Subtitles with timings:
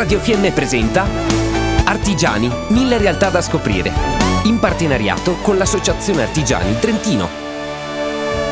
[0.00, 1.06] Radio Fiemme presenta
[1.84, 3.92] Artigiani, mille realtà da scoprire.
[4.44, 7.28] In partenariato con l'Associazione Artigiani Trentino.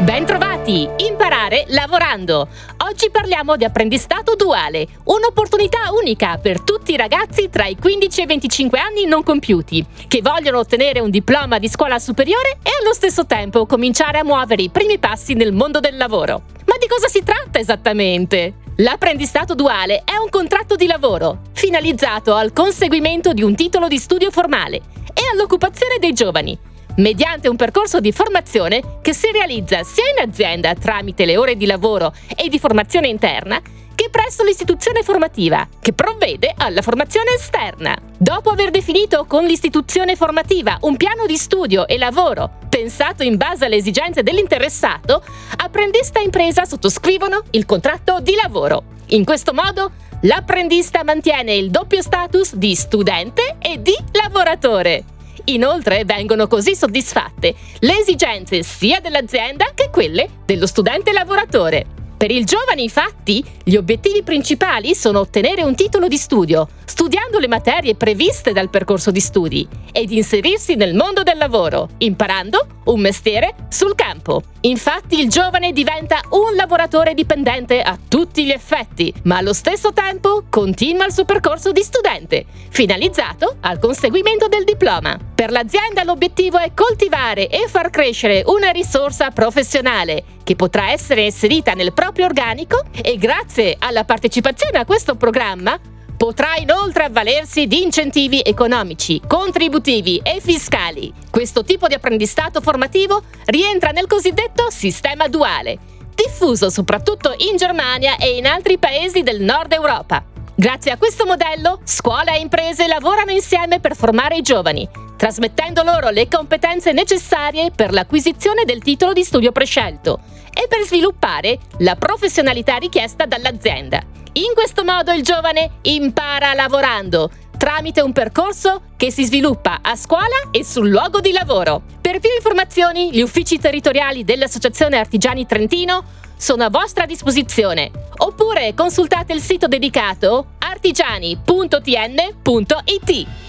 [0.02, 0.86] Bentrovati!
[0.98, 2.48] Imparare lavorando!
[2.86, 8.22] Oggi parliamo di apprendistato duale, un'opportunità unica per tutti i ragazzi tra i 15 e
[8.24, 12.92] i 25 anni non compiuti, che vogliono ottenere un diploma di scuola superiore e allo
[12.92, 16.42] stesso tempo cominciare a muovere i primi passi nel mondo del lavoro.
[16.66, 18.66] Ma di cosa si tratta esattamente?
[18.80, 24.30] L'apprendistato duale è un contratto di lavoro finalizzato al conseguimento di un titolo di studio
[24.30, 24.76] formale
[25.14, 26.56] e all'occupazione dei giovani,
[26.98, 31.66] mediante un percorso di formazione che si realizza sia in azienda tramite le ore di
[31.66, 33.60] lavoro e di formazione interna,
[33.98, 37.98] che presso l'istituzione formativa, che provvede alla formazione esterna.
[38.16, 43.64] Dopo aver definito con l'istituzione formativa un piano di studio e lavoro pensato in base
[43.64, 45.24] alle esigenze dell'interessato,
[45.56, 48.84] apprendista e impresa sottoscrivono il contratto di lavoro.
[49.06, 55.02] In questo modo, l'apprendista mantiene il doppio status di studente e di lavoratore.
[55.46, 61.97] Inoltre vengono così soddisfatte le esigenze sia dell'azienda che quelle dello studente lavoratore.
[62.18, 67.46] Per il giovane, infatti, gli obiettivi principali sono ottenere un titolo di studio, studiando le
[67.46, 73.54] materie previste dal percorso di studi, ed inserirsi nel mondo del lavoro, imparando un mestiere
[73.68, 74.42] sul campo.
[74.62, 80.42] Infatti il giovane diventa un lavoratore dipendente a tutti gli effetti, ma allo stesso tempo
[80.50, 85.16] continua il suo percorso di studente, finalizzato al conseguimento del diploma.
[85.32, 91.74] Per l'azienda l'obiettivo è coltivare e far crescere una risorsa professionale che potrà essere inserita
[91.74, 95.78] nel proprio organico e grazie alla partecipazione a questo programma
[96.16, 101.12] Potrà inoltre avvalersi di incentivi economici, contributivi e fiscali.
[101.30, 105.78] Questo tipo di apprendistato formativo rientra nel cosiddetto sistema duale,
[106.16, 110.24] diffuso soprattutto in Germania e in altri paesi del nord Europa.
[110.56, 116.10] Grazie a questo modello, scuola e imprese lavorano insieme per formare i giovani, trasmettendo loro
[116.10, 120.20] le competenze necessarie per l'acquisizione del titolo di studio prescelto
[120.54, 124.00] e per sviluppare la professionalità richiesta dall'azienda.
[124.34, 130.50] In questo modo il giovane impara lavorando tramite un percorso che si sviluppa a scuola
[130.52, 131.82] e sul luogo di lavoro.
[132.00, 136.04] Per più informazioni, gli uffici territoriali dell'Associazione Artigiani Trentino
[136.36, 143.47] sono a vostra disposizione oppure consultate il sito dedicato artigiani.tn.it.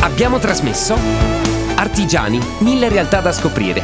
[0.00, 0.96] Abbiamo trasmesso
[1.74, 3.82] Artigiani, mille realtà da scoprire.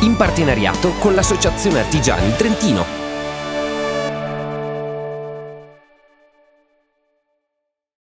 [0.00, 3.01] In partenariato con l'Associazione Artigiani Trentino.